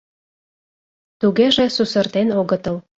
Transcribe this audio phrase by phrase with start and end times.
[1.19, 2.75] Тугеже сусыртен огытыл.